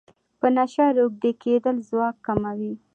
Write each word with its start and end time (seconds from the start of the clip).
په 0.39 0.47
نشه 0.55 0.85
روږدی 0.97 1.31
کیدل 1.43 1.75
ځواک 1.89 2.15
کموي. 2.25 2.73